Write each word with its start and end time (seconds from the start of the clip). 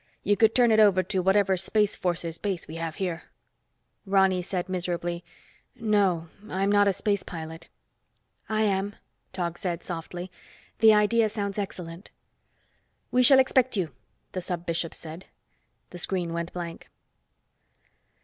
You 0.23 0.35
could 0.35 0.55
turn 0.55 0.71
it 0.71 0.79
over 0.79 1.03
to 1.03 1.21
whatever 1.21 1.55
Space 1.55 1.95
Forces 1.95 2.39
base 2.39 2.67
we 2.67 2.77
have 2.77 2.95
here." 2.95 3.25
Ronny 4.07 4.41
said 4.41 4.67
miserably, 4.67 5.23
"No. 5.75 6.27
I'm 6.49 6.71
not 6.71 6.87
a 6.87 6.91
space 6.91 7.21
pilot." 7.21 7.67
"I 8.49 8.63
am," 8.63 8.95
Tog 9.31 9.59
said 9.59 9.83
softly. 9.83 10.31
"The 10.79 10.91
idea 10.91 11.29
sounds 11.29 11.59
excellent." 11.59 12.09
"We 13.11 13.21
shall 13.21 13.37
expect 13.37 13.77
you," 13.77 13.91
the 14.31 14.41
Sub 14.41 14.65
Bishop 14.65 14.95
said. 14.95 15.27
The 15.91 15.99
screen 15.99 16.33
went 16.33 16.51
blank. 16.51 16.89